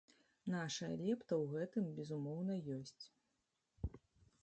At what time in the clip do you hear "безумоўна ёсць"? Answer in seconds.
2.01-3.97